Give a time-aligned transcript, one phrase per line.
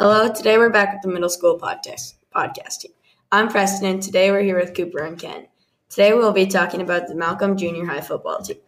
[0.00, 2.84] Hello, today we're back with the middle school podcast, podcast.
[3.32, 5.48] I'm Preston, and today we're here with Cooper and Ken.
[5.88, 8.58] Today we'll be talking about the Malcolm Junior High football team.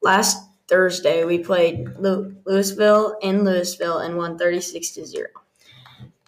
[0.00, 0.38] Last
[0.68, 5.26] Thursday, we played Louisville in Louisville and won 36 to 0.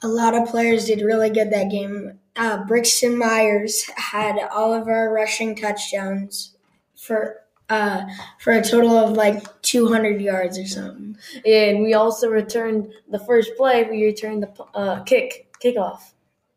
[0.02, 2.18] A lot of players did really good that game.
[2.34, 6.56] Uh, Brixton Myers had all of our rushing touchdowns
[6.96, 8.04] for uh,
[8.38, 11.16] for a total of like 200 yards or something.
[11.46, 13.84] And we also returned the first play.
[13.84, 16.12] We returned the uh, kick kickoff.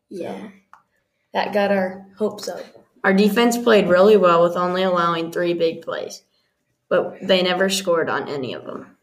[0.08, 0.48] Yeah,
[1.32, 2.64] that got our hopes up.
[3.04, 6.22] Our defense played really well with only allowing three big plays,
[6.88, 8.96] but they never scored on any of them.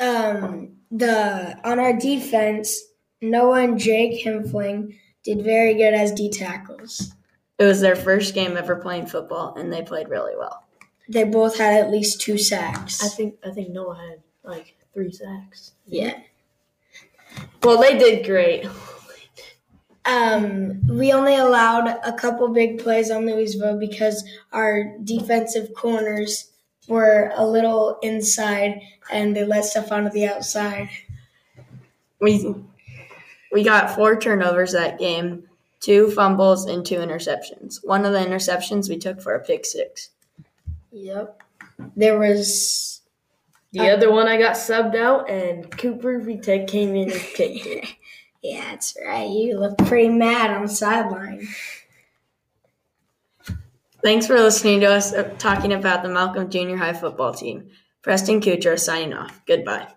[0.00, 2.82] Um, the on our defense,
[3.20, 7.12] Noah and Jake Himfling did very good as D tackles.
[7.58, 10.64] It was their first game ever playing football, and they played really well.
[11.08, 13.02] They both had at least two sacks.
[13.04, 15.72] I think I think Noah had like three sacks.
[15.86, 16.20] Yeah.
[17.62, 18.66] Well, they did great.
[20.04, 26.50] Um, we only allowed a couple big plays on Louisville because our defensive corners
[26.88, 30.88] were a little inside and they let stuff onto the outside.
[32.20, 32.54] We
[33.52, 35.47] we got four turnovers that game,
[35.80, 37.84] two fumbles and two interceptions.
[37.84, 40.10] One of the interceptions we took for a pick six.
[40.92, 41.42] Yep.
[41.96, 43.00] There was
[43.72, 47.66] the uh, other one I got subbed out and Cooper Vitek came in and kicked
[47.66, 47.86] it.
[48.42, 49.28] Yeah, that's right.
[49.28, 51.46] You look pretty mad on the sideline.
[54.02, 57.68] Thanks for listening to us uh, talking about the Malcolm Junior High football team.
[58.02, 59.40] Preston Kuchar signing off.
[59.44, 59.88] Goodbye.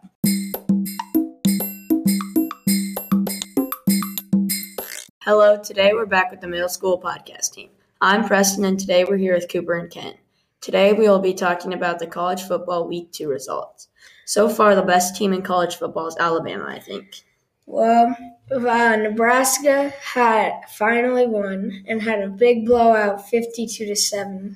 [5.24, 7.70] Hello, today we're back with the middle school podcast team.
[8.02, 10.18] I'm Preston, and today we're here with Cooper and Kent.
[10.62, 13.90] Today we will be talking about the college football week two results.
[14.26, 17.22] So far, the best team in college football is Alabama, I think.
[17.68, 18.18] Well,
[18.50, 24.56] uh, Nebraska had finally won and had a big blowout, fifty-two to seven.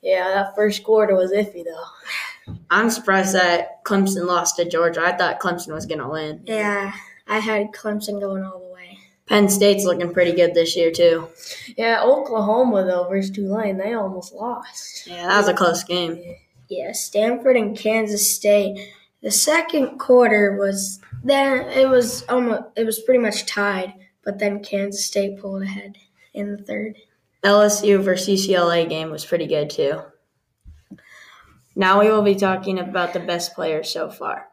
[0.00, 2.54] Yeah, that first quarter was iffy though.
[2.70, 5.02] I'm surprised that Clemson lost to Georgia.
[5.02, 6.40] I thought Clemson was going to win.
[6.46, 6.94] Yeah,
[7.26, 8.98] I had Clemson going all the way.
[9.28, 11.28] Penn State's looking pretty good this year too.
[11.76, 15.06] Yeah, Oklahoma though versus Tulane, they almost lost.
[15.06, 16.36] Yeah, that was a close game.
[16.68, 18.92] Yeah, Stanford and Kansas State.
[19.22, 23.94] The second quarter was then it was almost it was pretty much tied,
[24.24, 25.96] but then Kansas State pulled ahead
[26.32, 26.96] in the third.
[27.42, 30.02] LSU versus UCLA game was pretty good too.
[31.74, 34.48] Now we will be talking about the best players so far.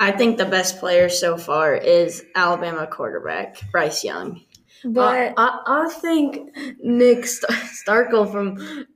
[0.00, 4.42] I think the best player so far is Alabama quarterback Bryce Young.
[4.84, 8.86] But uh, I, I think Nick Starkel from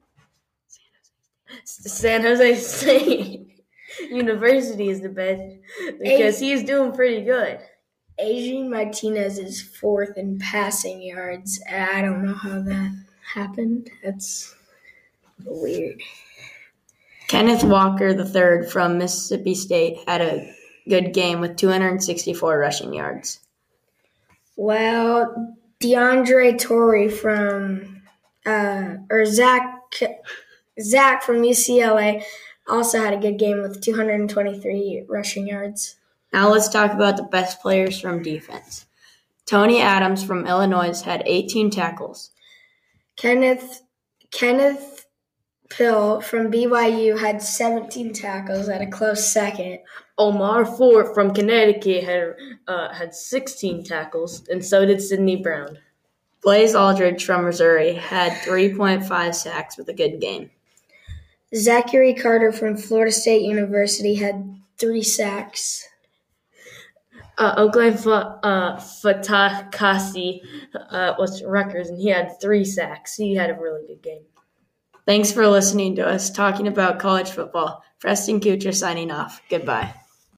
[1.65, 3.65] San Jose State
[4.11, 5.43] University is the best
[6.01, 7.59] because a- he's doing pretty good.
[8.19, 11.61] Adrian Martinez is fourth in passing yards.
[11.69, 13.91] I don't know how that happened.
[14.05, 14.55] That's
[15.45, 16.01] weird.
[17.27, 20.55] Kenneth Walker III from Mississippi State had a
[20.88, 23.41] good game with 264 rushing yards.
[24.56, 28.03] Well, DeAndre Torrey from
[28.47, 29.81] uh, or Zach
[30.81, 32.22] Zach from UCLA
[32.69, 35.97] also had a good game with 223 rushing yards.
[36.32, 38.87] Now let's talk about the best players from defense.
[39.44, 42.31] Tony Adams from Illinois had 18 tackles.
[43.16, 43.82] Kenneth
[44.31, 45.06] Kenneth
[45.77, 49.78] Pill from BYU had 17 tackles at a close second.
[50.19, 52.34] Omar Ford from Connecticut had
[52.69, 55.78] uh, had 16 tackles, and so did Sydney Brown.
[56.43, 60.50] Blaze Alldredge from Missouri had 3.5 sacks with a good game.
[61.55, 65.89] Zachary Carter from Florida State University had three sacks.
[67.39, 70.41] Uh, Oakland uh, Fatukasi
[70.91, 73.16] uh, was Rutgers, and he had three sacks.
[73.16, 74.22] He had a really good game.
[75.07, 77.83] Thanks for listening to us talking about college football.
[77.99, 79.41] Preston Kuchar signing off.
[79.49, 79.95] Goodbye.